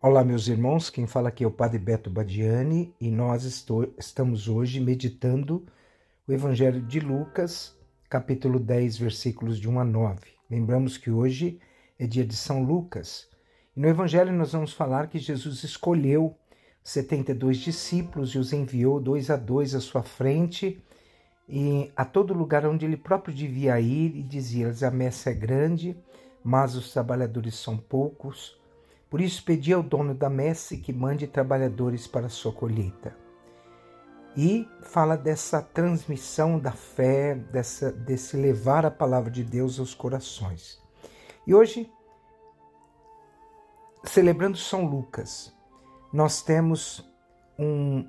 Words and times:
Olá, 0.00 0.22
meus 0.22 0.46
irmãos. 0.46 0.90
Quem 0.90 1.08
fala 1.08 1.28
aqui 1.28 1.42
é 1.42 1.46
o 1.46 1.50
Padre 1.50 1.76
Beto 1.76 2.08
Badiani 2.08 2.94
e 3.00 3.10
nós 3.10 3.42
estou, 3.42 3.92
estamos 3.98 4.48
hoje 4.48 4.78
meditando 4.78 5.66
o 6.24 6.32
Evangelho 6.32 6.80
de 6.80 7.00
Lucas, 7.00 7.76
capítulo 8.08 8.60
10, 8.60 8.96
versículos 8.96 9.58
de 9.58 9.68
1 9.68 9.80
a 9.80 9.84
9. 9.84 10.20
Lembramos 10.48 10.96
que 10.96 11.10
hoje 11.10 11.58
é 11.98 12.06
dia 12.06 12.24
de 12.24 12.36
São 12.36 12.62
Lucas 12.62 13.28
e 13.76 13.80
no 13.80 13.88
Evangelho 13.88 14.32
nós 14.32 14.52
vamos 14.52 14.72
falar 14.72 15.08
que 15.08 15.18
Jesus 15.18 15.64
escolheu 15.64 16.32
72 16.84 17.58
discípulos 17.58 18.30
e 18.30 18.38
os 18.38 18.52
enviou 18.52 19.00
dois 19.00 19.30
a 19.30 19.36
dois 19.36 19.74
à 19.74 19.80
sua 19.80 20.04
frente 20.04 20.80
e 21.48 21.90
a 21.96 22.04
todo 22.04 22.32
lugar 22.32 22.64
onde 22.64 22.86
ele 22.86 22.96
próprio 22.96 23.34
devia 23.34 23.80
ir 23.80 24.14
e 24.14 24.22
dizia-lhes: 24.22 24.84
A 24.84 24.92
messe 24.92 25.28
é 25.28 25.34
grande, 25.34 25.96
mas 26.44 26.76
os 26.76 26.92
trabalhadores 26.92 27.56
são 27.56 27.76
poucos. 27.76 28.57
Por 29.10 29.20
isso 29.20 29.42
pedi 29.42 29.72
ao 29.72 29.82
dono 29.82 30.14
da 30.14 30.28
messe 30.28 30.76
que 30.76 30.92
mande 30.92 31.26
trabalhadores 31.26 32.06
para 32.06 32.26
a 32.26 32.30
sua 32.30 32.52
colheita. 32.52 33.16
E 34.36 34.68
fala 34.82 35.16
dessa 35.16 35.62
transmissão 35.62 36.58
da 36.58 36.72
fé, 36.72 37.34
dessa, 37.34 37.90
desse 37.90 38.36
levar 38.36 38.84
a 38.84 38.90
palavra 38.90 39.30
de 39.30 39.42
Deus 39.42 39.80
aos 39.80 39.94
corações. 39.94 40.80
E 41.46 41.54
hoje, 41.54 41.90
celebrando 44.04 44.56
São 44.56 44.84
Lucas, 44.84 45.56
nós 46.12 46.42
temos 46.42 47.10
um, 47.58 48.06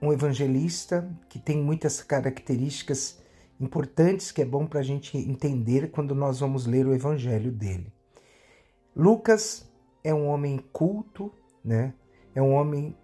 um 0.00 0.12
evangelista 0.12 1.10
que 1.28 1.38
tem 1.38 1.58
muitas 1.58 2.02
características 2.02 3.20
importantes 3.60 4.32
que 4.32 4.40
é 4.40 4.44
bom 4.44 4.66
para 4.66 4.80
a 4.80 4.84
gente 4.84 5.18
entender 5.18 5.90
quando 5.90 6.14
nós 6.14 6.40
vamos 6.40 6.64
ler 6.64 6.86
o 6.86 6.94
evangelho 6.94 7.52
dele. 7.52 7.92
Lucas 8.96 9.69
é 10.02 10.12
um 10.14 10.26
homem 10.28 10.58
culto, 10.72 11.32
né? 11.64 11.94
É 12.34 12.40
um 12.40 12.52
homem 12.52 12.96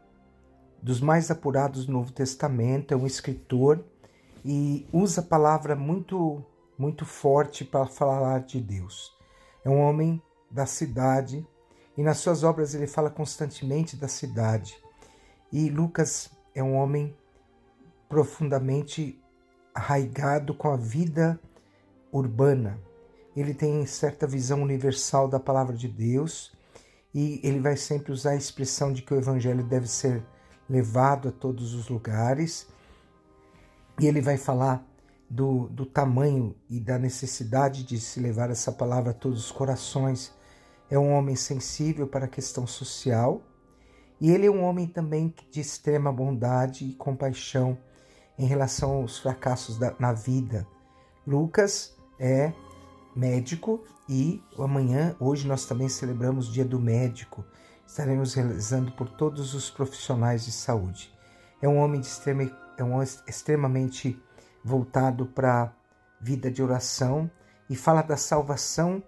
dos 0.83 1.01
mais 1.01 1.31
apurados 1.31 1.87
do 1.87 1.93
Novo 1.93 2.13
Testamento, 2.13 2.93
é 2.93 2.97
um 2.97 3.07
escritor 3.07 3.85
e 4.45 4.87
usa 4.93 5.21
a 5.21 5.25
palavra 5.25 5.75
muito 5.75 6.45
muito 6.79 7.07
forte 7.07 7.65
para 7.65 7.87
falar 7.87 8.41
de 8.41 8.61
Deus. 8.61 9.17
É 9.65 9.71
um 9.71 9.81
homem 9.81 10.23
da 10.51 10.67
cidade 10.67 11.47
e 11.97 12.03
nas 12.03 12.19
suas 12.19 12.45
obras 12.45 12.75
ele 12.75 12.87
fala 12.87 13.11
constantemente 13.11 13.97
da 13.97 14.09
cidade. 14.09 14.77
E 15.51 15.71
Lucas 15.71 16.31
é 16.55 16.63
um 16.63 16.75
homem 16.77 17.17
profundamente 18.09 19.21
arraigado 19.75 20.55
com 20.55 20.71
a 20.71 20.77
vida 20.77 21.41
urbana. 22.13 22.79
Ele 23.35 23.55
tem 23.55 23.85
certa 23.87 24.27
visão 24.27 24.63
universal 24.63 25.29
da 25.29 25.41
palavra 25.41 25.77
de 25.77 25.89
Deus 25.89 26.57
e 27.17 27.41
ele 27.43 27.61
vai 27.61 27.79
sempre 27.79 28.13
usar 28.13 28.33
a 28.33 28.37
expressão 28.37 28.93
de 28.93 29.01
que 29.01 29.15
o 29.15 29.17
evangelho 29.17 29.65
deve 29.65 29.87
ser 29.87 30.23
levado 30.69 31.31
a 31.31 31.33
todos 31.33 31.73
os 31.73 31.89
lugares. 31.89 32.67
E 33.99 34.07
ele 34.07 34.21
vai 34.21 34.37
falar 34.37 34.87
do, 35.31 35.67
do 35.69 35.87
tamanho 35.87 36.55
e 36.69 36.79
da 36.79 36.99
necessidade 36.99 37.85
de 37.85 37.99
se 37.99 38.21
levar 38.21 38.51
essa 38.51 38.71
palavra 38.71 39.13
a 39.13 39.15
todos 39.15 39.47
os 39.47 39.51
corações. 39.51 40.31
É 40.91 40.99
um 40.99 41.15
homem 41.15 41.35
sensível 41.37 42.07
para 42.07 42.27
a 42.27 42.29
questão 42.29 42.67
social 42.67 43.41
e 44.21 44.31
ele 44.31 44.45
é 44.45 44.51
um 44.51 44.63
homem 44.63 44.87
também 44.87 45.35
de 45.51 45.59
extrema 45.59 46.13
bondade 46.13 46.85
e 46.85 46.93
compaixão 46.97 47.79
em 48.39 48.45
relação 48.45 48.97
aos 48.97 49.19
fracassos 49.21 49.79
da, 49.79 49.97
na 49.99 50.13
vida. 50.13 50.67
Lucas 51.27 51.97
é 52.21 52.53
médico 53.17 53.83
e 54.07 54.43
amanhã, 54.59 55.17
hoje 55.19 55.49
nós 55.49 55.65
também 55.65 55.89
celebramos 55.89 56.49
o 56.49 56.53
Dia 56.53 56.65
do 56.65 56.79
Médico. 56.79 57.45
Estaremos 57.87 58.35
realizando 58.35 58.93
por 58.93 59.09
todos 59.09 59.55
os 59.55 59.71
profissionais 59.71 60.45
de 60.45 60.53
saúde. 60.53 61.13
É 61.63 61.69
um 61.69 61.79
homem 61.79 62.01
extrema, 62.01 62.51
é 62.77 62.85
um 62.85 63.03
extremamente 63.03 64.23
voltado 64.63 65.27
para 65.27 65.63
a 65.63 65.73
vida 66.21 66.51
de 66.51 66.63
oração 66.63 67.31
e 67.71 67.75
fala 67.75 68.03
da 68.03 68.17
salvação 68.17 69.03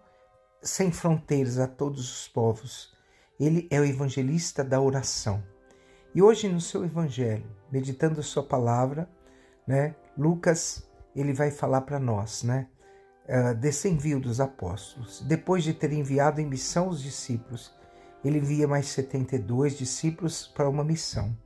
sem 0.63 0.91
fronteiras 0.91 1.59
a 1.59 1.67
todos 1.67 2.01
os 2.01 2.29
povos. 2.29 2.97
Ele 3.39 3.69
é 3.71 3.79
o 3.79 3.85
evangelista 3.85 4.65
da 4.65 4.81
oração. 4.81 5.43
E 6.15 6.23
hoje 6.23 6.49
no 6.49 6.61
seu 6.61 6.85
evangelho, 6.85 7.47
meditando 7.71 8.21
a 8.21 8.25
sua 8.25 8.43
palavra, 8.43 9.09
né, 9.67 9.95
Lucas, 10.17 10.89
ele 11.15 11.33
vai 11.33 11.51
falar 11.51 11.83
para 11.83 12.01
nós, 12.01 12.43
né? 12.43 12.69
Uh, 13.29 13.55
desse 13.55 13.89
envio 13.89 14.19
dos 14.19 14.41
apóstolos. 14.41 15.21
Depois 15.21 15.63
de 15.63 15.75
ter 15.75 15.93
enviado 15.93 16.41
em 16.41 16.47
missão 16.47 16.89
os 16.89 17.03
discípulos, 17.03 17.73
ele 18.25 18.39
envia 18.39 18.67
mais 18.67 18.87
72 18.87 19.77
discípulos 19.77 20.47
para 20.49 20.69
uma 20.69 20.83
missão. 20.83 21.37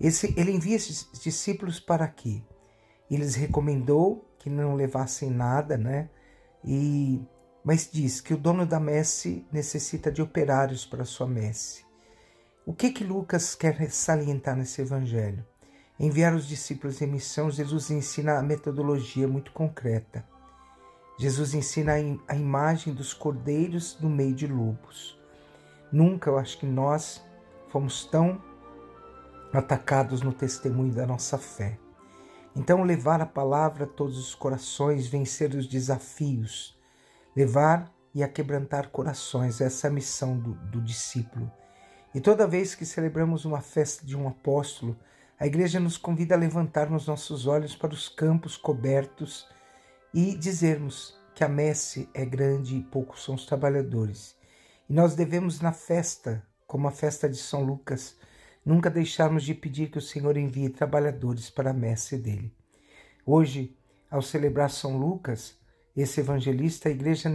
Esse, 0.00 0.34
ele 0.36 0.52
envia 0.52 0.76
esses 0.76 1.08
discípulos 1.20 1.80
para 1.80 2.06
quê? 2.06 2.42
Ele 3.10 3.26
recomendou 3.26 4.30
que 4.38 4.50
não 4.50 4.74
levassem 4.74 5.30
nada, 5.30 5.76
né? 5.76 6.10
E, 6.64 7.20
mas 7.64 7.88
diz 7.90 8.20
que 8.20 8.34
o 8.34 8.38
dono 8.38 8.66
da 8.66 8.78
messe 8.78 9.46
necessita 9.50 10.10
de 10.10 10.20
operários 10.20 10.84
para 10.84 11.04
sua 11.04 11.26
messe. 11.26 11.84
O 12.64 12.72
que 12.72 12.90
que 12.90 13.04
Lucas 13.04 13.54
quer 13.54 13.90
salientar 13.90 14.56
nesse 14.56 14.82
evangelho? 14.82 15.44
Enviar 15.98 16.34
os 16.34 16.46
discípulos 16.46 17.00
em 17.00 17.06
missão, 17.06 17.50
Jesus 17.50 17.90
ensina 17.90 18.38
a 18.38 18.42
metodologia 18.42 19.26
muito 19.26 19.50
concreta. 19.52 20.24
Jesus 21.18 21.54
ensina 21.54 21.94
a 22.28 22.36
imagem 22.36 22.92
dos 22.92 23.14
cordeiros 23.14 23.98
no 24.00 24.10
meio 24.10 24.34
de 24.34 24.46
lobos. 24.46 25.18
Nunca 25.90 26.28
eu 26.28 26.38
acho 26.38 26.58
que 26.58 26.66
nós 26.66 27.24
fomos 27.68 28.04
tão 28.04 28.42
atacados 29.52 30.20
no 30.20 30.32
testemunho 30.32 30.92
da 30.92 31.06
nossa 31.06 31.38
fé. 31.38 31.78
Então, 32.54 32.82
levar 32.82 33.20
a 33.20 33.26
palavra 33.26 33.84
a 33.84 33.88
todos 33.88 34.18
os 34.18 34.34
corações, 34.34 35.06
vencer 35.06 35.54
os 35.54 35.66
desafios, 35.66 36.78
levar 37.34 37.92
e 38.14 38.22
aquebrantar 38.22 38.88
corações, 38.88 39.60
essa 39.60 39.86
é 39.86 39.90
a 39.90 39.92
missão 39.92 40.38
do, 40.38 40.54
do 40.54 40.80
discípulo. 40.80 41.50
E 42.14 42.20
toda 42.20 42.46
vez 42.46 42.74
que 42.74 42.86
celebramos 42.86 43.44
uma 43.44 43.60
festa 43.60 44.06
de 44.06 44.16
um 44.16 44.26
apóstolo, 44.26 44.96
a 45.38 45.46
igreja 45.46 45.78
nos 45.78 45.98
convida 45.98 46.34
a 46.34 46.38
levantarmos 46.38 47.06
nossos 47.06 47.46
olhos 47.46 47.76
para 47.76 47.92
os 47.92 48.08
campos 48.08 48.56
cobertos 48.56 49.46
e 50.16 50.34
dizermos 50.34 51.14
que 51.34 51.44
a 51.44 51.48
messe 51.48 52.08
é 52.14 52.24
grande 52.24 52.78
e 52.78 52.82
poucos 52.82 53.22
são 53.22 53.34
os 53.34 53.44
trabalhadores. 53.44 54.34
E 54.88 54.94
nós 54.94 55.14
devemos, 55.14 55.60
na 55.60 55.74
festa, 55.74 56.42
como 56.66 56.88
a 56.88 56.90
festa 56.90 57.28
de 57.28 57.36
São 57.36 57.62
Lucas, 57.62 58.16
nunca 58.64 58.88
deixarmos 58.88 59.44
de 59.44 59.52
pedir 59.52 59.90
que 59.90 59.98
o 59.98 60.00
Senhor 60.00 60.38
envie 60.38 60.70
trabalhadores 60.70 61.50
para 61.50 61.68
a 61.68 61.74
messe 61.74 62.16
dele. 62.16 62.50
Hoje, 63.26 63.76
ao 64.10 64.22
celebrar 64.22 64.70
São 64.70 64.96
Lucas, 64.96 65.54
esse 65.94 66.20
evangelista, 66.20 66.88
a 66.88 66.92
igreja 66.92 67.28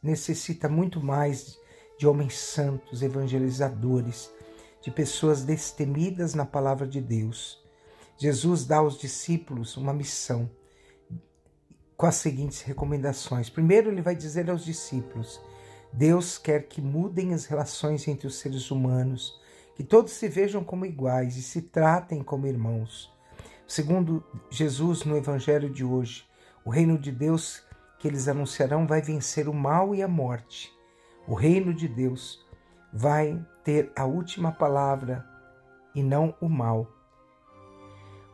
necessita 0.00 0.68
muito 0.68 1.02
mais 1.02 1.58
de 1.98 2.06
homens 2.06 2.38
santos, 2.38 3.02
evangelizadores, 3.02 4.30
de 4.80 4.92
pessoas 4.92 5.42
destemidas 5.42 6.34
na 6.34 6.46
palavra 6.46 6.86
de 6.86 7.00
Deus. 7.00 7.60
Jesus 8.16 8.64
dá 8.64 8.76
aos 8.76 8.96
discípulos 8.96 9.76
uma 9.76 9.92
missão 9.92 10.48
com 11.98 12.06
as 12.06 12.14
seguintes 12.14 12.62
recomendações. 12.62 13.50
Primeiro, 13.50 13.90
ele 13.90 14.00
vai 14.00 14.14
dizer 14.14 14.48
aos 14.48 14.64
discípulos: 14.64 15.40
Deus 15.92 16.38
quer 16.38 16.68
que 16.68 16.80
mudem 16.80 17.34
as 17.34 17.44
relações 17.44 18.06
entre 18.06 18.28
os 18.28 18.36
seres 18.36 18.70
humanos, 18.70 19.38
que 19.74 19.82
todos 19.82 20.12
se 20.12 20.28
vejam 20.28 20.62
como 20.62 20.86
iguais 20.86 21.36
e 21.36 21.42
se 21.42 21.60
tratem 21.60 22.22
como 22.22 22.46
irmãos. 22.46 23.12
Segundo 23.66 24.24
Jesus 24.48 25.04
no 25.04 25.16
evangelho 25.16 25.68
de 25.68 25.84
hoje, 25.84 26.24
o 26.64 26.70
reino 26.70 26.96
de 26.96 27.10
Deus 27.10 27.66
que 27.98 28.06
eles 28.06 28.28
anunciarão 28.28 28.86
vai 28.86 29.02
vencer 29.02 29.48
o 29.48 29.52
mal 29.52 29.92
e 29.92 30.00
a 30.00 30.08
morte. 30.08 30.72
O 31.26 31.34
reino 31.34 31.74
de 31.74 31.88
Deus 31.88 32.46
vai 32.92 33.44
ter 33.64 33.90
a 33.96 34.04
última 34.04 34.52
palavra 34.52 35.26
e 35.94 36.02
não 36.02 36.32
o 36.40 36.48
mal. 36.48 36.97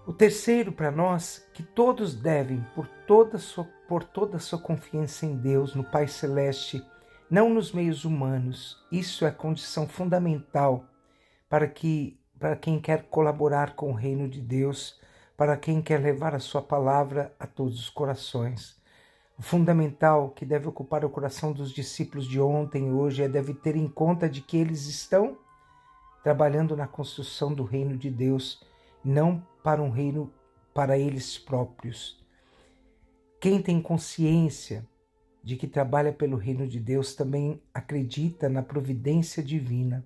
O 0.06 0.12
terceiro 0.12 0.70
para 0.70 0.90
nós, 0.90 1.46
que 1.54 1.62
todos 1.62 2.14
devem, 2.14 2.60
por 2.74 2.86
toda, 3.06 3.38
sua, 3.38 3.64
por 3.88 4.04
toda 4.04 4.38
sua 4.38 4.58
confiança 4.58 5.24
em 5.24 5.34
Deus, 5.34 5.74
no 5.74 5.82
Pai 5.82 6.06
Celeste, 6.06 6.84
não 7.30 7.48
nos 7.48 7.72
meios 7.72 8.04
humanos. 8.04 8.76
Isso 8.92 9.24
é 9.24 9.30
condição 9.30 9.88
fundamental 9.88 10.84
para 11.48 11.66
que 11.66 12.20
para 12.38 12.56
quem 12.56 12.78
quer 12.78 13.04
colaborar 13.04 13.74
com 13.74 13.90
o 13.90 13.94
reino 13.94 14.28
de 14.28 14.42
Deus, 14.42 15.00
para 15.34 15.56
quem 15.56 15.80
quer 15.80 15.98
levar 15.98 16.34
a 16.34 16.38
sua 16.38 16.60
palavra 16.60 17.34
a 17.40 17.46
todos 17.46 17.80
os 17.80 17.88
corações. 17.88 18.76
O 19.38 19.42
fundamental 19.42 20.28
que 20.30 20.44
deve 20.44 20.68
ocupar 20.68 21.04
o 21.06 21.08
coração 21.08 21.52
dos 21.52 21.72
discípulos 21.72 22.26
de 22.26 22.38
ontem 22.38 22.88
e 22.88 22.92
hoje 22.92 23.22
é 23.22 23.28
deve 23.28 23.54
ter 23.54 23.76
em 23.76 23.88
conta 23.88 24.28
de 24.28 24.42
que 24.42 24.58
eles 24.58 24.86
estão 24.86 25.38
trabalhando 26.22 26.76
na 26.76 26.86
construção 26.86 27.54
do 27.54 27.64
reino 27.64 27.96
de 27.96 28.10
Deus, 28.10 28.62
não 29.04 29.46
para 29.62 29.82
um 29.82 29.90
reino 29.90 30.32
para 30.72 30.98
eles 30.98 31.38
próprios. 31.38 32.22
Quem 33.40 33.60
tem 33.60 33.80
consciência 33.80 34.86
de 35.42 35.56
que 35.56 35.66
trabalha 35.66 36.12
pelo 36.12 36.38
reino 36.38 36.66
de 36.66 36.80
Deus 36.80 37.14
também 37.14 37.62
acredita 37.72 38.48
na 38.48 38.62
providência 38.62 39.42
divina. 39.42 40.02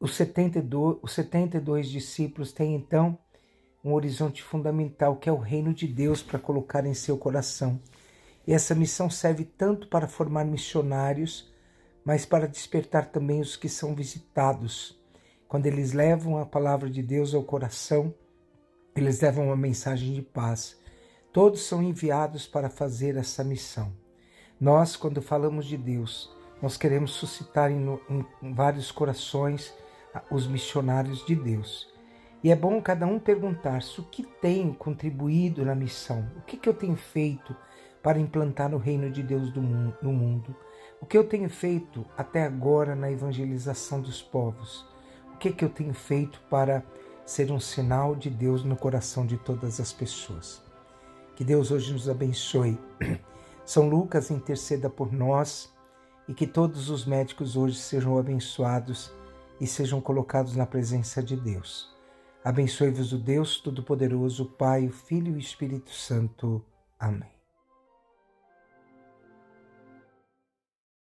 Os 0.00 0.16
72, 0.16 0.98
os 1.00 1.12
72 1.12 1.88
discípulos 1.88 2.52
têm 2.52 2.74
então 2.74 3.16
um 3.84 3.92
horizonte 3.92 4.42
fundamental 4.42 5.16
que 5.16 5.28
é 5.28 5.32
o 5.32 5.38
reino 5.38 5.72
de 5.72 5.86
Deus 5.86 6.20
para 6.20 6.38
colocar 6.38 6.84
em 6.84 6.94
seu 6.94 7.16
coração. 7.16 7.80
E 8.44 8.52
essa 8.52 8.74
missão 8.74 9.08
serve 9.08 9.44
tanto 9.44 9.86
para 9.86 10.08
formar 10.08 10.44
missionários, 10.44 11.52
mas 12.04 12.26
para 12.26 12.48
despertar 12.48 13.06
também 13.12 13.40
os 13.40 13.54
que 13.54 13.68
são 13.68 13.94
visitados. 13.94 14.98
Quando 15.48 15.64
eles 15.64 15.94
levam 15.94 16.36
a 16.36 16.44
palavra 16.44 16.90
de 16.90 17.02
Deus 17.02 17.34
ao 17.34 17.42
coração, 17.42 18.14
eles 18.94 19.18
levam 19.22 19.46
uma 19.46 19.56
mensagem 19.56 20.12
de 20.12 20.20
paz. 20.20 20.78
Todos 21.32 21.62
são 21.62 21.82
enviados 21.82 22.46
para 22.46 22.68
fazer 22.68 23.16
essa 23.16 23.42
missão. 23.42 23.90
Nós, 24.60 24.94
quando 24.94 25.22
falamos 25.22 25.64
de 25.64 25.78
Deus, 25.78 26.30
nós 26.60 26.76
queremos 26.76 27.12
suscitar 27.12 27.70
em, 27.70 27.98
em, 28.10 28.52
vários 28.52 28.92
corações 28.92 29.72
os 30.30 30.46
missionários 30.46 31.24
de 31.24 31.34
Deus. 31.34 31.88
E 32.44 32.50
é 32.50 32.56
bom 32.56 32.82
cada 32.82 33.06
um 33.06 33.18
perguntar-se 33.18 34.00
o 34.00 34.04
que 34.04 34.24
tenho 34.24 34.74
contribuído 34.74 35.64
na 35.64 35.74
missão, 35.74 36.30
o 36.36 36.42
que, 36.42 36.58
que 36.58 36.68
eu 36.68 36.74
tenho 36.74 36.96
feito 36.96 37.56
para 38.02 38.20
implantar 38.20 38.74
o 38.74 38.78
reino 38.78 39.10
de 39.10 39.22
Deus 39.22 39.50
no 39.54 40.12
mundo, 40.12 40.54
o 41.00 41.06
que 41.06 41.16
eu 41.16 41.24
tenho 41.24 41.48
feito 41.48 42.04
até 42.18 42.44
agora 42.44 42.94
na 42.94 43.10
evangelização 43.10 44.02
dos 44.02 44.20
povos, 44.20 44.86
que, 45.38 45.52
que 45.52 45.64
eu 45.64 45.68
tenho 45.68 45.94
feito 45.94 46.40
para 46.50 46.84
ser 47.24 47.52
um 47.52 47.60
sinal 47.60 48.16
de 48.16 48.28
Deus 48.28 48.64
no 48.64 48.76
coração 48.76 49.24
de 49.24 49.36
todas 49.36 49.80
as 49.80 49.92
pessoas. 49.92 50.62
Que 51.36 51.44
Deus 51.44 51.70
hoje 51.70 51.92
nos 51.92 52.08
abençoe. 52.08 52.78
São 53.64 53.88
Lucas 53.88 54.30
interceda 54.30 54.90
por 54.90 55.12
nós 55.12 55.72
e 56.26 56.34
que 56.34 56.46
todos 56.46 56.90
os 56.90 57.04
médicos 57.04 57.56
hoje 57.56 57.76
sejam 57.76 58.18
abençoados 58.18 59.12
e 59.60 59.66
sejam 59.66 60.00
colocados 60.00 60.56
na 60.56 60.66
presença 60.66 61.22
de 61.22 61.36
Deus. 61.36 61.94
Abençoe-vos 62.44 63.12
o 63.12 63.18
Deus 63.18 63.58
Todo-Poderoso, 63.60 64.46
Pai, 64.46 64.88
Filho 64.88 65.36
e 65.36 65.40
Espírito 65.40 65.90
Santo. 65.90 66.64
Amém. 66.98 67.37